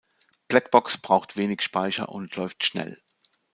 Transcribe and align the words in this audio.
Blackbox 0.47 0.97
braucht 0.99 1.37
wenig 1.37 1.61
Speicher 1.61 2.09
und 2.09 2.35
läuft 2.35 2.63
schnell. 2.65 2.97